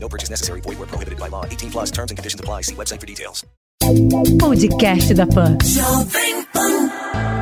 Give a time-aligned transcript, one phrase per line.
[0.00, 0.60] No purchase necessary.
[0.60, 1.44] Void where prohibited by law.
[1.44, 2.62] 18 plus terms and conditions apply.
[2.62, 3.44] See website for details.
[4.38, 5.56] Podcast da Pan.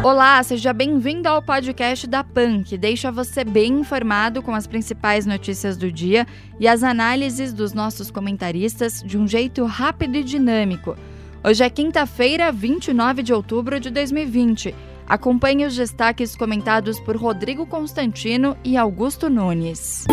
[0.04, 5.26] Olá, seja bem-vindo ao podcast da PAN, que deixa você bem informado com as principais
[5.26, 6.24] notícias do dia
[6.60, 10.96] e as análises dos nossos comentaristas de um jeito rápido e dinâmico.
[11.42, 14.72] Hoje é quinta-feira, 29 de outubro de 2020.
[15.08, 20.04] Acompanhe os destaques comentados por Rodrigo Constantino e Augusto Nunes.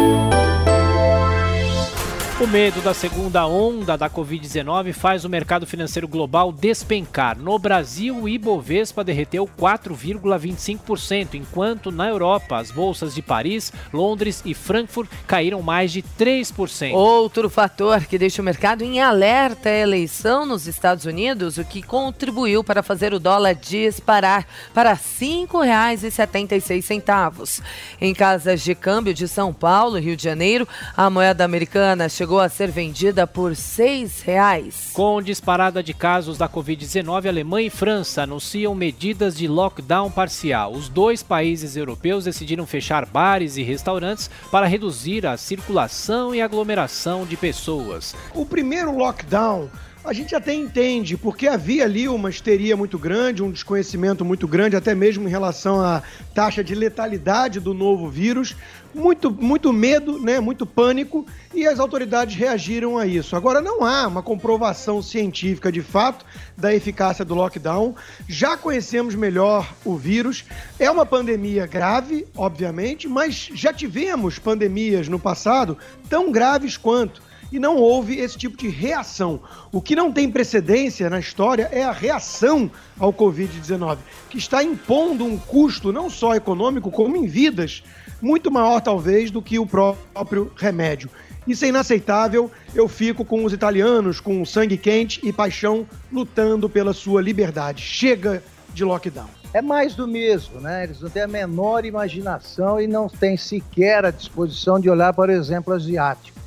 [2.42, 7.38] O medo da segunda onda da Covid-19 faz o mercado financeiro global despencar.
[7.38, 14.56] No Brasil, o Ibovespa derreteu 4,25%, enquanto na Europa, as bolsas de Paris, Londres e
[14.56, 16.94] Frankfurt caíram mais de 3%.
[16.94, 21.64] Outro fator que deixa o mercado em alerta é a eleição nos Estados Unidos, o
[21.64, 27.62] que contribuiu para fazer o dólar disparar para R$ 5,76.
[28.02, 30.68] Em casas de câmbio de São Paulo, Rio de Janeiro,
[30.98, 34.92] a moeda americana chegou chegou a ser vendida por seis reais.
[34.94, 40.72] Com disparada de casos da Covid-19, Alemanha e França anunciam medidas de lockdown parcial.
[40.72, 47.26] Os dois países europeus decidiram fechar bares e restaurantes para reduzir a circulação e aglomeração
[47.26, 48.16] de pessoas.
[48.34, 49.70] O primeiro lockdown
[50.04, 54.76] a gente até entende, porque havia ali uma histeria muito grande, um desconhecimento muito grande,
[54.76, 56.04] até mesmo em relação à
[56.36, 58.54] taxa de letalidade do novo vírus,
[58.94, 63.36] muito, muito medo, né, muito pânico, e as autoridades reagiram a isso.
[63.36, 66.26] Agora, não há uma comprovação científica de fato
[66.58, 67.96] da eficácia do lockdown,
[68.28, 70.44] já conhecemos melhor o vírus,
[70.78, 75.78] é uma pandemia grave, obviamente, mas já tivemos pandemias no passado
[76.10, 77.22] tão graves quanto
[77.54, 79.40] e não houve esse tipo de reação.
[79.72, 82.70] O que não tem precedência na história é a reação
[83.00, 87.84] ao Covid-19, que está impondo um custo não só econômico, como em vidas,
[88.20, 91.12] muito maior talvez do que o próprio remédio.
[91.48, 92.50] Isso é inaceitável.
[92.74, 97.84] Eu fico com os italianos com sangue quente e paixão lutando pela sua liberdade.
[97.84, 98.42] Chega
[98.74, 99.30] de lockdown.
[99.54, 100.86] É mais do mesmo, né?
[100.86, 105.26] Eles não têm a menor imaginação e não têm sequer a disposição de olhar o
[105.30, 106.43] exemplo asiático.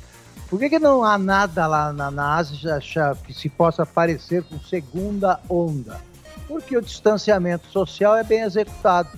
[0.49, 2.79] Por que, que não há nada lá na, na Ásia
[3.25, 5.99] que se possa parecer com segunda onda?
[6.47, 9.09] Porque o distanciamento social é bem executado.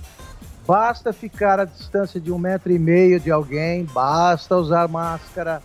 [0.66, 5.62] Basta ficar à distância de um metro e meio de alguém, basta usar máscara,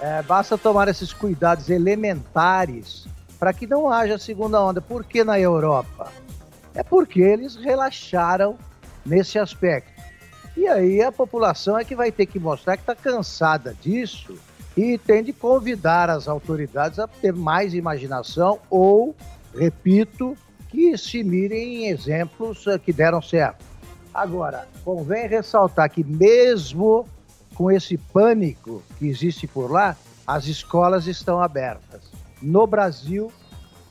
[0.00, 3.06] é, basta tomar esses cuidados elementares
[3.38, 4.82] para que não haja segunda onda.
[4.82, 6.12] Por que na Europa?
[6.74, 8.58] É porque eles relaxaram
[9.04, 9.96] nesse aspecto.
[10.54, 14.38] E aí a população é que vai ter que mostrar que está cansada disso
[14.76, 19.16] e tem de convidar as autoridades a ter mais imaginação ou,
[19.54, 20.36] repito,
[20.68, 23.64] que se mirem em exemplos eh, que deram certo.
[24.12, 27.06] Agora, convém ressaltar que mesmo
[27.54, 32.02] com esse pânico que existe por lá, as escolas estão abertas.
[32.42, 33.32] No Brasil,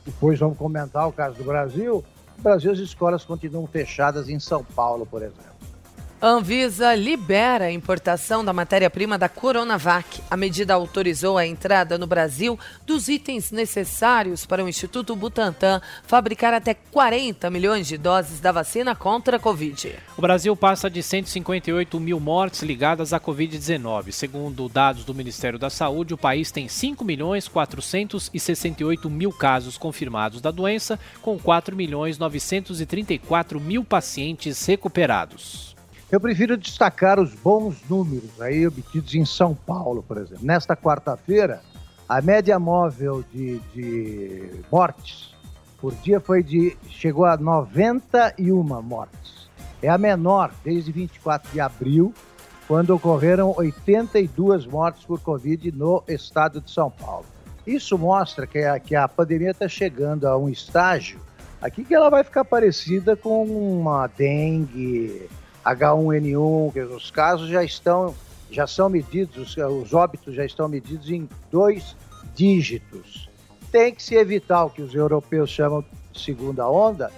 [0.04, 2.04] depois vamos comentar o caso do Brasil,
[2.36, 5.55] no Brasil as escolas continuam fechadas em São Paulo, por exemplo.
[6.20, 10.22] Anvisa libera a importação da matéria-prima da Coronavac.
[10.30, 16.54] A medida autorizou a entrada no Brasil dos itens necessários para o Instituto Butantan fabricar
[16.54, 19.94] até 40 milhões de doses da vacina contra a Covid.
[20.16, 24.10] O Brasil passa de 158 mil mortes ligadas à Covid-19.
[24.10, 30.40] Segundo dados do Ministério da Saúde, o país tem 5 milhões 468 mil casos confirmados
[30.40, 35.75] da doença, com 4 milhões 934 mil pacientes recuperados.
[36.10, 40.44] Eu prefiro destacar os bons números aí obtidos em São Paulo, por exemplo.
[40.44, 41.60] Nesta quarta-feira,
[42.08, 45.34] a média móvel de, de mortes
[45.78, 49.48] por dia foi de chegou a 91 mortes.
[49.82, 52.14] É a menor desde 24 de abril,
[52.68, 57.26] quando ocorreram 82 mortes por Covid no estado de São Paulo.
[57.66, 61.20] Isso mostra que a, que a pandemia está chegando a um estágio
[61.60, 65.28] aqui que ela vai ficar parecida com uma dengue,
[65.66, 68.14] H1N1, que os casos já estão,
[68.50, 71.96] já são medidos, os, os óbitos já estão medidos em dois
[72.34, 73.28] dígitos.
[73.72, 77.10] Tem que se evitar o que os europeus chamam de segunda onda,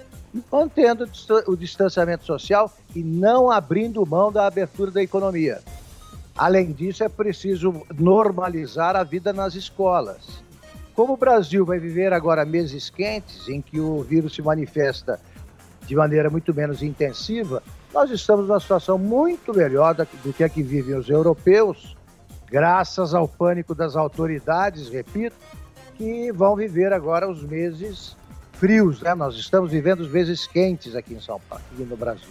[0.50, 1.08] mantendo
[1.46, 5.60] o distanciamento social e não abrindo mão da abertura da economia.
[6.36, 10.42] Além disso, é preciso normalizar a vida nas escolas,
[10.94, 15.20] como o Brasil vai viver agora meses quentes, em que o vírus se manifesta
[15.86, 17.62] de maneira muito menos intensiva,
[17.92, 21.96] nós estamos numa situação muito melhor do que a que vivem os europeus,
[22.46, 25.36] graças ao pânico das autoridades, repito,
[25.96, 28.16] que vão viver agora os meses
[28.52, 29.14] frios, né?
[29.14, 32.28] Nós estamos vivendo os meses quentes aqui em São Paulo, aqui no Brasil.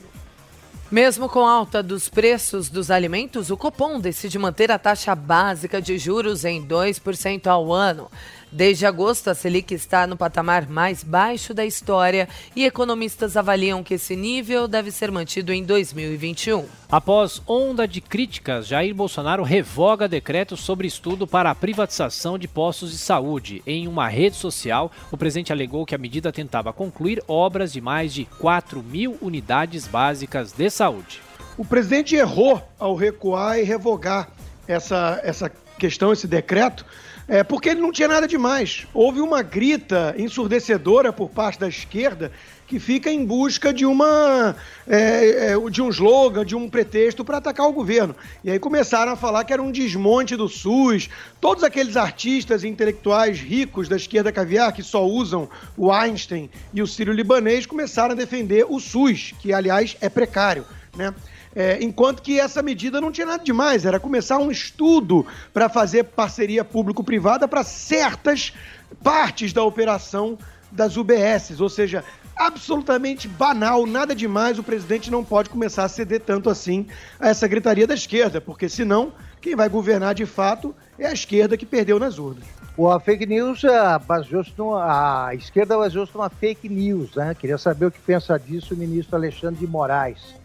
[0.89, 5.97] Mesmo com alta dos preços dos alimentos, o Copom decide manter a taxa básica de
[5.97, 8.09] juros em 2% ao ano.
[8.51, 13.95] Desde agosto, a Selic está no patamar mais baixo da história e economistas avaliam que
[13.95, 16.65] esse nível deve ser mantido em 2021.
[16.89, 22.91] Após onda de críticas, Jair Bolsonaro revoga decreto sobre estudo para a privatização de postos
[22.91, 23.61] de saúde.
[23.67, 28.13] Em uma rede social, o presidente alegou que a medida tentava concluir obras de mais
[28.13, 31.21] de 4 mil unidades básicas de saúde.
[31.57, 34.29] O presidente errou ao recuar e revogar
[34.67, 36.85] essa, essa questão, esse decreto
[37.27, 38.87] é, porque ele não tinha nada demais.
[38.93, 42.31] Houve uma grita ensurdecedora por parte da esquerda
[42.65, 44.55] que fica em busca de uma
[44.87, 48.15] é, é, de um slogan, de um pretexto para atacar o governo.
[48.43, 51.09] E aí começaram a falar que era um desmonte do SUS.
[51.41, 56.87] Todos aqueles artistas intelectuais ricos da esquerda caviar que só usam o Einstein e o
[56.87, 60.65] Sírio Libanês começaram a defender o SUS, que aliás é precário,
[60.95, 61.13] né?
[61.59, 66.03] É, enquanto que essa medida não tinha nada demais, era começar um estudo para fazer
[66.03, 68.53] parceria público-privada para certas
[69.01, 70.37] partes da operação
[70.71, 72.03] das UBSs, ou seja,
[72.35, 76.85] absolutamente banal, nada demais, o presidente não pode começar a ceder tanto assim
[77.19, 79.11] a essa gritaria da esquerda, porque senão
[79.41, 82.43] quem vai governar de fato é a esquerda que perdeu nas urnas.
[82.77, 83.63] O a fake news
[84.05, 87.33] baseou-se a esquerda baseou-se numa fake news, né?
[87.33, 90.35] Queria saber o que pensa disso o ministro Alexandre de Moraes.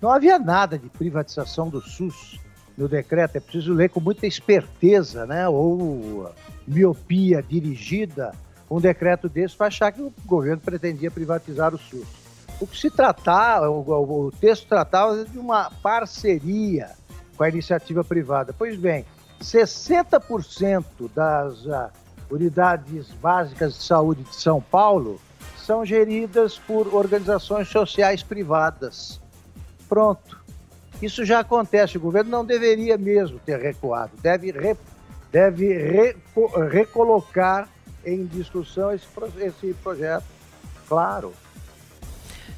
[0.00, 2.38] Não havia nada de privatização do SUS
[2.76, 5.48] no decreto, é preciso ler com muita esperteza, né?
[5.48, 6.30] Ou
[6.66, 8.32] miopia dirigida
[8.70, 12.06] um decreto desse para achar que o governo pretendia privatizar o SUS.
[12.60, 16.90] O que se tratava, o, o texto tratava de uma parceria
[17.36, 18.54] com a iniciativa privada.
[18.56, 19.04] Pois bem,
[19.40, 20.84] 60%
[21.14, 21.90] das uh,
[22.30, 25.20] unidades básicas de saúde de São Paulo
[25.56, 29.20] são geridas por organizações sociais privadas.
[29.88, 30.44] Pronto.
[31.00, 31.98] Isso já acontece.
[31.98, 34.12] O governo não deveria mesmo ter recuado.
[34.22, 34.76] Deve, re,
[35.30, 36.16] deve re,
[36.70, 37.68] recolocar
[38.04, 39.06] em discussão esse,
[39.38, 40.24] esse projeto.
[40.88, 41.32] Claro.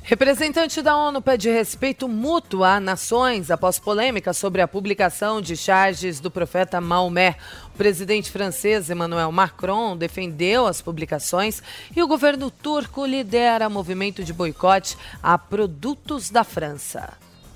[0.08, 6.18] Representante da ONU pede respeito mútuo a nações após polêmica sobre a publicação de charges
[6.18, 7.36] do profeta Maomé.
[7.74, 11.62] O presidente francês Emmanuel Macron defendeu as publicações
[11.94, 17.12] e o governo turco lidera movimento de boicote a produtos da França.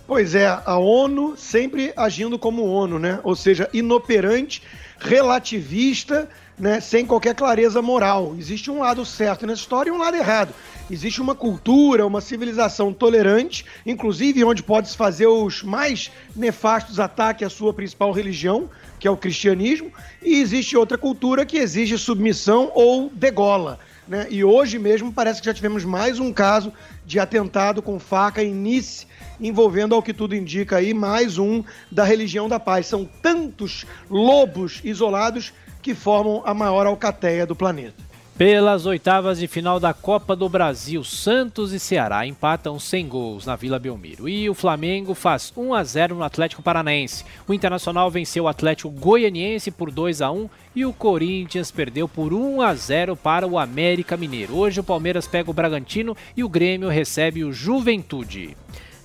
[0.07, 3.19] Pois é, a ONU sempre agindo como ONU, né?
[3.23, 4.63] Ou seja, inoperante,
[4.99, 6.29] relativista,
[6.59, 6.81] né?
[6.81, 8.35] sem qualquer clareza moral.
[8.39, 10.53] Existe um lado certo nessa história e um lado errado.
[10.91, 17.51] Existe uma cultura, uma civilização tolerante, inclusive onde pode-se fazer os mais nefastos ataques à
[17.51, 18.69] sua principal religião,
[18.99, 19.91] que é o cristianismo,
[20.23, 23.79] e existe outra cultura que exige submissão ou degola.
[24.07, 24.27] Né?
[24.31, 26.73] E hoje mesmo parece que já tivemos mais um caso
[27.07, 29.07] de atentado com faca em Nice,
[29.41, 32.87] envolvendo, ao que tudo indica aí, mais um da religião da paz.
[32.87, 38.12] São tantos lobos isolados que formam a maior alcateia do planeta.
[38.37, 43.57] Pelas oitavas de final da Copa do Brasil, Santos e Ceará empatam sem gols na
[43.57, 44.27] Vila Belmiro.
[44.27, 47.27] E o Flamengo faz 1 a 0 no Atlético Paranaense.
[47.47, 52.33] O Internacional venceu o Atlético Goianiense por 2 a 1 e o Corinthians perdeu por
[52.33, 54.57] 1 a 0 para o América Mineiro.
[54.57, 58.57] Hoje o Palmeiras pega o Bragantino e o Grêmio recebe o Juventude.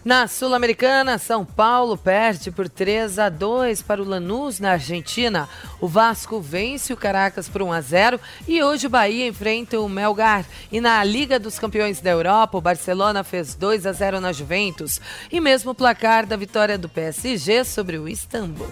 [0.08, 5.50] Na Sul-Americana, São Paulo perde por 3 a 2 para o Lanús na Argentina.
[5.82, 9.90] O Vasco vence o Caracas por 1 a 0 e hoje o Bahia enfrenta o
[9.90, 10.46] Melgar.
[10.72, 15.02] E na Liga dos Campeões da Europa, o Barcelona fez 2 a 0 na Juventus
[15.30, 18.70] e mesmo placar da vitória do PSG sobre o Istambul.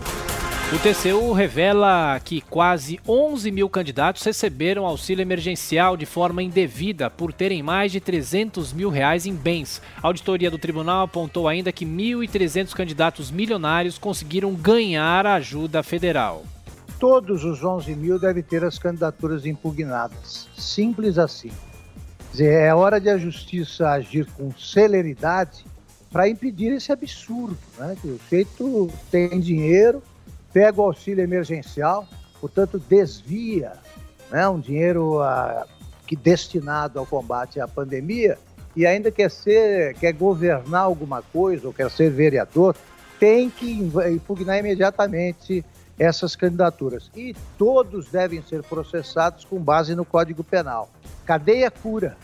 [0.73, 7.31] O TCU revela que quase 11 mil candidatos receberam auxílio emergencial de forma indevida por
[7.31, 9.79] terem mais de 300 mil reais em bens.
[10.01, 16.43] A auditoria do tribunal apontou ainda que 1.300 candidatos milionários conseguiram ganhar a ajuda federal.
[16.99, 20.49] Todos os 11 mil devem ter as candidaturas impugnadas.
[20.57, 21.51] Simples assim.
[22.39, 25.63] É hora de a justiça agir com celeridade
[26.11, 27.55] para impedir esse absurdo.
[27.77, 27.95] Né?
[28.01, 30.01] Que o feito tem dinheiro
[30.55, 32.07] pega o auxílio emergencial,
[32.39, 33.73] portanto desvia
[34.31, 35.67] né, um dinheiro a,
[36.07, 38.37] que destinado ao combate à pandemia
[38.73, 42.73] e ainda quer ser, quer governar alguma coisa ou quer ser vereador,
[43.19, 45.61] tem que impugnar imediatamente
[45.99, 47.11] essas candidaturas.
[47.13, 50.89] E todos devem ser processados com base no Código Penal.
[51.25, 52.15] Cadeia cura.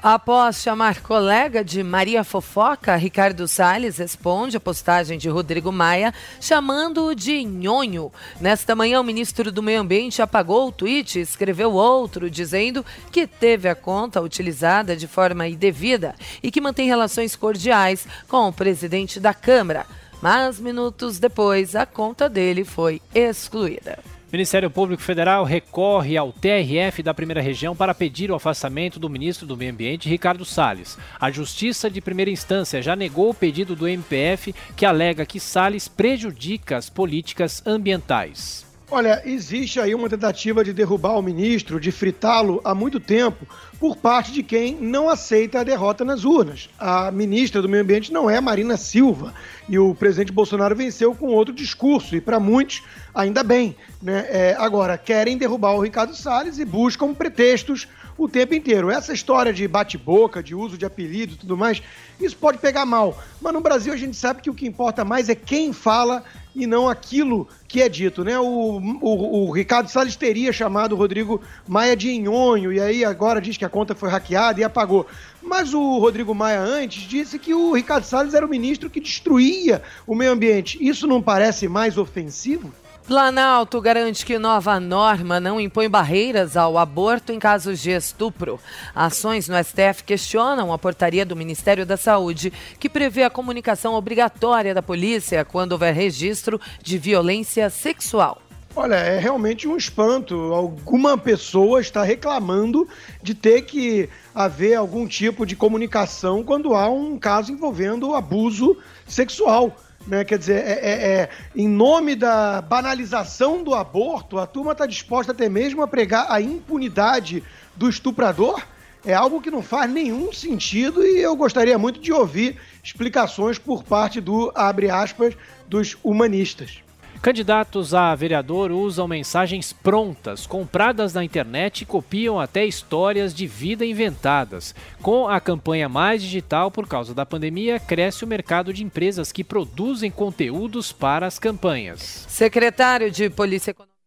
[0.00, 7.16] Após chamar colega de Maria Fofoca, Ricardo Salles responde a postagem de Rodrigo Maia, chamando-o
[7.16, 8.12] de nhonho.
[8.40, 13.26] Nesta manhã, o ministro do Meio Ambiente apagou o tweet e escreveu outro, dizendo que
[13.26, 19.18] teve a conta utilizada de forma indevida e que mantém relações cordiais com o presidente
[19.18, 19.84] da Câmara.
[20.22, 23.98] Mas minutos depois, a conta dele foi excluída.
[24.30, 29.46] Ministério Público Federal recorre ao TRF da primeira região para pedir o afastamento do ministro
[29.46, 30.98] do Meio Ambiente, Ricardo Salles.
[31.18, 35.88] A Justiça de Primeira Instância já negou o pedido do MPF, que alega que Salles
[35.88, 38.67] prejudica as políticas ambientais.
[38.90, 43.46] Olha, existe aí uma tentativa de derrubar o ministro, de fritá-lo há muito tempo,
[43.78, 46.70] por parte de quem não aceita a derrota nas urnas.
[46.78, 49.34] A ministra do Meio Ambiente não é Marina Silva
[49.68, 52.82] e o presidente Bolsonaro venceu com outro discurso e para muitos
[53.14, 54.26] ainda bem, né?
[54.30, 58.90] É, agora querem derrubar o Ricardo Salles e buscam pretextos o tempo inteiro.
[58.90, 61.82] Essa história de bate-boca, de uso de apelido e tudo mais,
[62.18, 63.22] isso pode pegar mal.
[63.40, 66.24] Mas no Brasil a gente sabe que o que importa mais é quem fala
[66.58, 68.38] e não aquilo que é dito, né?
[68.38, 73.40] O, o, o Ricardo Salles teria chamado o Rodrigo Maia de nhonho e aí agora
[73.40, 75.06] diz que a conta foi hackeada e apagou.
[75.40, 79.82] Mas o Rodrigo Maia antes disse que o Ricardo Salles era o ministro que destruía
[80.06, 80.76] o meio ambiente.
[80.80, 82.72] Isso não parece mais ofensivo?
[83.08, 88.60] Planalto garante que nova norma não impõe barreiras ao aborto em casos de estupro.
[88.94, 94.74] Ações no STF questionam a portaria do Ministério da Saúde, que prevê a comunicação obrigatória
[94.74, 98.42] da polícia quando houver registro de violência sexual.
[98.76, 100.34] Olha, é realmente um espanto.
[100.52, 102.86] Alguma pessoa está reclamando
[103.22, 109.74] de ter que haver algum tipo de comunicação quando há um caso envolvendo abuso sexual.
[110.08, 110.24] Né?
[110.24, 115.32] Quer dizer, é, é, é, em nome da banalização do aborto, a turma está disposta
[115.32, 117.44] até mesmo a pregar a impunidade
[117.76, 118.62] do estuprador.
[119.04, 123.84] É algo que não faz nenhum sentido e eu gostaria muito de ouvir explicações por
[123.84, 125.34] parte do, abre aspas,
[125.68, 126.87] dos humanistas.
[127.20, 133.84] Candidatos a vereador usam mensagens prontas, compradas na internet e copiam até histórias de vida
[133.84, 134.72] inventadas.
[135.02, 139.42] Com a campanha mais digital por causa da pandemia, cresce o mercado de empresas que
[139.42, 142.24] produzem conteúdos para as campanhas.
[142.28, 143.98] Secretário de Polícia Econômica.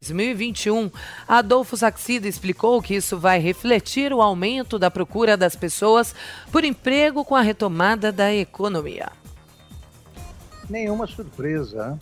[0.00, 0.90] 2021,
[1.28, 6.12] Adolfo Saxida explicou que isso vai refletir o aumento da procura das pessoas
[6.50, 9.21] por emprego com a retomada da economia
[10.72, 11.98] nenhuma surpresa.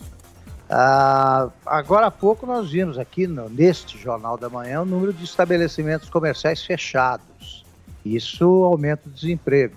[0.69, 5.25] Ah, agora há pouco nós vimos aqui no, neste Jornal da Manhã o número de
[5.25, 7.65] estabelecimentos comerciais fechados.
[8.05, 9.75] Isso aumenta o desemprego.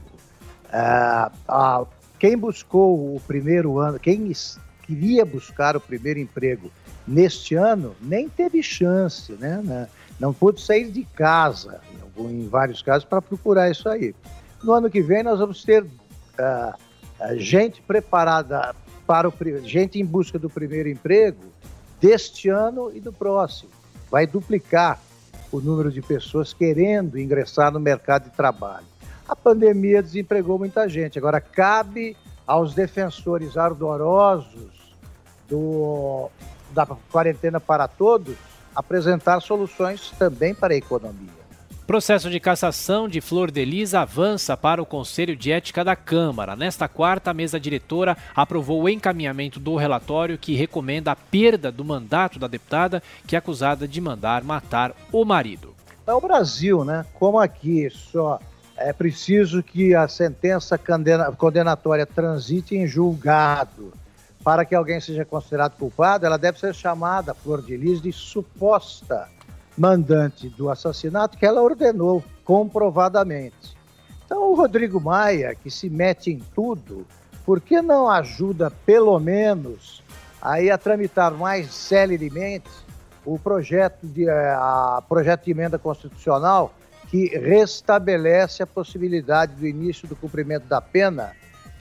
[0.73, 1.85] Ah, ah,
[2.19, 4.33] quem buscou o primeiro ano, quem
[4.85, 6.71] queria buscar o primeiro emprego
[7.07, 9.89] neste ano, nem teve chance, né?
[10.21, 11.81] Não pôde sair de casa,
[12.17, 14.15] em, vários casos, para procurar isso aí.
[14.63, 15.85] No ano que vem nós vamos ter
[16.39, 16.77] ah,
[17.37, 18.75] gente preparada
[19.07, 21.43] para o gente em busca do primeiro emprego
[22.01, 23.71] deste ano e do próximo.
[24.11, 25.01] Vai duplicar
[25.51, 28.87] o número de pessoas querendo ingressar no mercado de trabalho.
[29.29, 31.19] A pandemia desempregou muita gente.
[31.19, 34.95] Agora cabe aos defensores ardorosos
[35.49, 36.31] do,
[36.73, 38.37] da quarentena para todos
[38.75, 41.44] apresentar soluções também para a economia.
[41.87, 46.57] Processo de cassação de Flor de Lis avança para o Conselho de Ética da Câmara.
[46.57, 51.85] Nesta quarta, a mesa diretora aprovou o encaminhamento do relatório que recomenda a perda do
[51.85, 55.75] mandato da deputada, que é acusada de mandar matar o marido.
[56.07, 57.05] É o Brasil, né?
[57.12, 58.41] Como aqui só
[58.79, 60.81] é preciso que a sentença
[61.37, 63.93] condenatória transite em julgado
[64.43, 69.29] para que alguém seja considerado culpado, ela deve ser chamada, Flor de Lis, de suposta
[69.76, 73.76] mandante do assassinato que ela ordenou comprovadamente.
[74.25, 77.07] Então, o Rodrigo Maia, que se mete em tudo,
[77.45, 80.02] por que não ajuda, pelo menos,
[80.40, 82.71] aí a tramitar mais celeremente
[83.25, 86.75] o projeto de, eh, a projeto de emenda constitucional
[87.09, 91.33] que restabelece a possibilidade do início do cumprimento da pena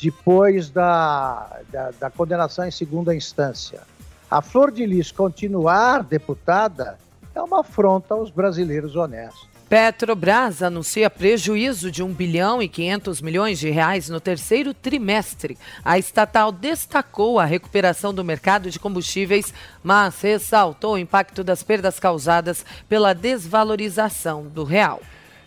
[0.02, 3.82] depois da, da, da condenação em segunda instância.
[4.30, 6.98] A Flor de Lis continuar deputada
[7.36, 9.54] é uma afronta aos brasileiros honestos.
[9.70, 15.58] Petrobras anuncia prejuízo de 1 bilhão e 500 milhões de reais no terceiro trimestre.
[15.84, 22.00] A estatal destacou a recuperação do mercado de combustíveis, mas ressaltou o impacto das perdas
[22.00, 25.02] causadas pela desvalorização do real.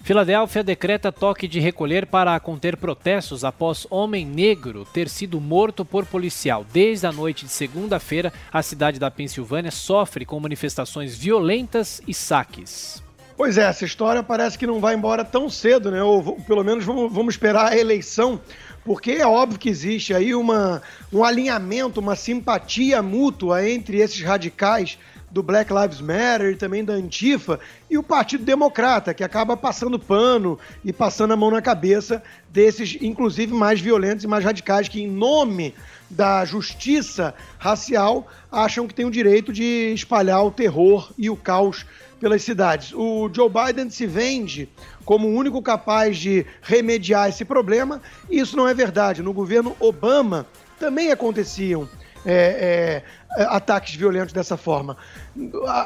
[0.07, 6.07] Filadélfia decreta toque de recolher para conter protestos após homem negro ter sido morto por
[6.07, 6.65] policial.
[6.73, 13.03] Desde a noite de segunda-feira, a cidade da Pensilvânia sofre com manifestações violentas e saques.
[13.37, 16.01] Pois é, essa história parece que não vai embora tão cedo, né?
[16.05, 18.41] Ou pelo menos vamos, vamos esperar a eleição,
[18.85, 20.83] porque é óbvio que existe aí uma,
[21.13, 26.95] um alinhamento, uma simpatia mútua entre esses radicais do Black Lives Matter e também da
[26.95, 27.59] Antifa,
[27.91, 32.97] e o Partido Democrata, que acaba passando pano e passando a mão na cabeça desses,
[33.01, 35.75] inclusive mais violentos e mais radicais, que, em nome
[36.09, 41.85] da justiça racial, acham que têm o direito de espalhar o terror e o caos
[42.21, 42.93] pelas cidades.
[42.95, 44.69] O Joe Biden se vende
[45.05, 49.23] como o único capaz de remediar esse problema, e isso não é verdade.
[49.23, 50.47] No governo Obama
[50.79, 51.89] também aconteciam
[52.27, 53.03] é,
[53.39, 54.97] é, ataques violentos dessa forma.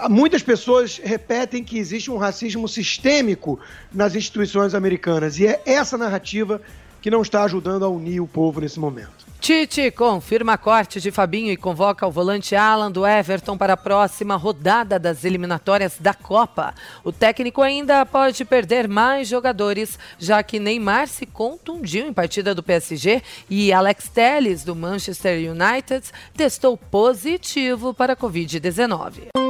[0.08, 3.60] Muitas pessoas repetem que existe um racismo sistêmico
[3.92, 6.60] nas instituições americanas e é essa narrativa
[7.02, 9.29] que não está ajudando a unir o povo nesse momento.
[9.40, 14.36] Tite confirma corte de Fabinho e convoca o volante Alan do Everton para a próxima
[14.36, 16.74] rodada das eliminatórias da Copa.
[17.02, 22.62] O técnico ainda pode perder mais jogadores, já que Neymar se contundiu em partida do
[22.62, 26.06] PSG e Alex Telles do Manchester United
[26.36, 29.49] testou positivo para a Covid-19.